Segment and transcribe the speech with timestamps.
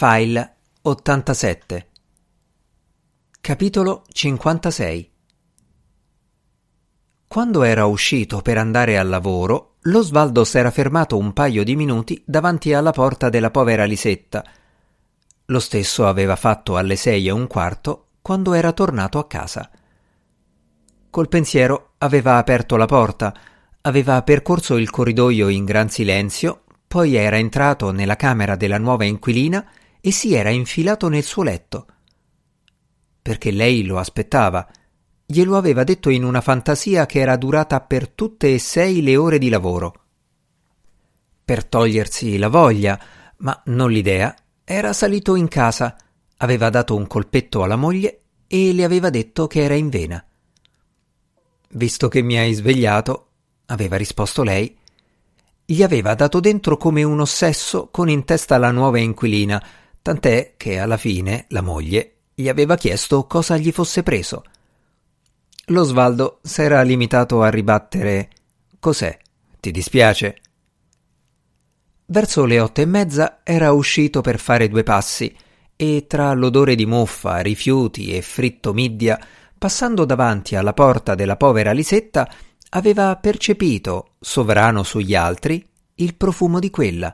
[0.00, 1.88] File 87
[3.40, 5.10] Capitolo 56
[7.26, 12.22] Quando era uscito per andare al lavoro, lo Svaldo s'era fermato un paio di minuti
[12.24, 14.44] davanti alla porta della povera Lisetta.
[15.46, 19.68] Lo stesso aveva fatto alle sei e un quarto quando era tornato a casa.
[21.10, 23.34] Col pensiero aveva aperto la porta,
[23.80, 29.68] aveva percorso il corridoio in gran silenzio, poi era entrato nella camera della nuova inquilina
[30.08, 31.86] e si era infilato nel suo letto.
[33.20, 34.66] Perché lei lo aspettava.
[35.26, 39.36] Glielo aveva detto in una fantasia che era durata per tutte e sei le ore
[39.36, 40.04] di lavoro.
[41.44, 42.98] Per togliersi la voglia,
[43.38, 45.94] ma non l'idea, era salito in casa,
[46.38, 50.24] aveva dato un colpetto alla moglie e le aveva detto che era in vena.
[51.72, 53.26] Visto che mi hai svegliato,
[53.66, 54.74] aveva risposto lei,
[55.66, 59.62] gli aveva dato dentro come un ossesso con in testa la nuova inquilina,
[60.08, 64.42] tant'è che alla fine la moglie gli aveva chiesto cosa gli fosse preso.
[65.66, 68.30] Lo Svaldo s'era limitato a ribattere
[68.80, 69.18] Cos'è?
[69.60, 70.38] Ti dispiace?
[72.06, 75.36] Verso le otto e mezza era uscito per fare due passi
[75.76, 79.20] e tra l'odore di muffa, rifiuti e fritto middia,
[79.58, 82.26] passando davanti alla porta della povera Lisetta,
[82.70, 85.62] aveva percepito, sovrano sugli altri,
[85.96, 87.12] il profumo di quella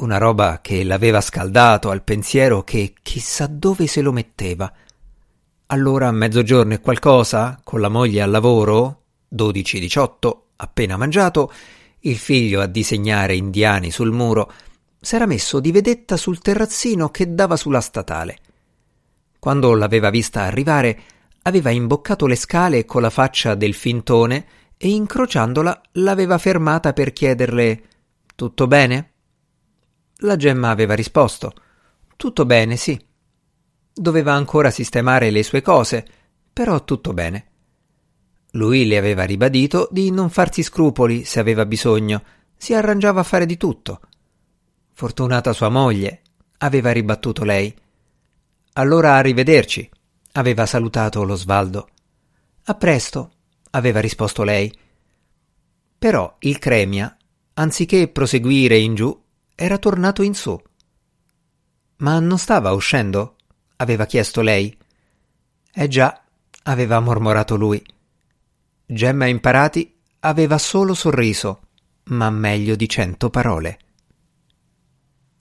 [0.00, 4.72] una roba che l'aveva scaldato al pensiero che chissà dove se lo metteva.
[5.66, 9.02] Allora a mezzogiorno e qualcosa, con la moglie al lavoro,
[9.34, 11.52] 12-18, appena mangiato,
[12.00, 14.52] il figlio a disegnare indiani sul muro,
[15.00, 18.38] s'era messo di vedetta sul terrazzino che dava sulla statale.
[19.38, 21.00] Quando l'aveva vista arrivare,
[21.42, 27.82] aveva imboccato le scale con la faccia del fintone e incrociandola l'aveva fermata per chiederle
[28.34, 29.09] Tutto bene?
[30.22, 31.52] La gemma aveva risposto
[32.16, 33.00] Tutto bene, sì.
[33.92, 36.06] Doveva ancora sistemare le sue cose,
[36.52, 37.46] però tutto bene.
[38.52, 42.22] Lui le aveva ribadito di non farsi scrupoli se aveva bisogno,
[42.56, 44.00] si arrangiava a fare di tutto.
[44.92, 46.20] Fortunata sua moglie,
[46.58, 47.74] aveva ribattuto lei.
[48.74, 49.88] Allora arrivederci,
[50.32, 51.88] aveva salutato lo Svaldo.
[52.64, 53.30] A presto,
[53.70, 54.70] aveva risposto lei.
[55.98, 57.16] Però il Cremia,
[57.54, 59.19] anziché proseguire in giù,
[59.62, 60.58] era tornato in su.
[61.96, 63.36] Ma non stava uscendo?
[63.76, 64.74] aveva chiesto lei.
[65.70, 66.22] Eh già,
[66.62, 67.84] aveva mormorato lui.
[68.86, 71.60] Gemma Imparati aveva solo sorriso,
[72.04, 73.78] ma meglio di cento parole.